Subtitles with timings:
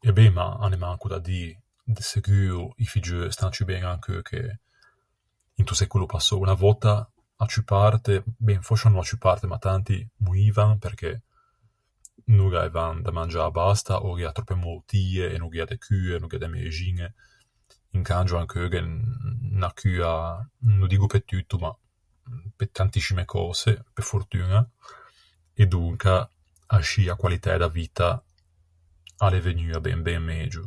[0.00, 1.44] E ben, ma a n'é manco da dî,
[1.96, 4.40] de seguo i figgeu stan ciù ben ancheu che
[5.60, 6.38] into secolo passou.
[6.44, 6.92] Unna vòtta
[7.42, 8.12] a ciù parte,
[8.46, 11.10] ben, fòscia no a ciù parte, ma tanti moivan perché
[12.36, 16.26] no gh'aivan da mangiâ abasta, ò gh'ea tròppe moutie, e no gh'ea de cue, no
[16.28, 17.06] gh'ea de mëxiñe.
[17.98, 20.12] Incangio ancheu gh'é unna cua
[20.78, 21.70] no diggo pe tutto ma
[22.56, 24.60] pe tantiscime cöse, pe fortuña,
[25.60, 26.14] e donca
[26.76, 28.08] ascì a qualitæ da vitta
[29.24, 30.64] a l'é vegnua ben ben megio.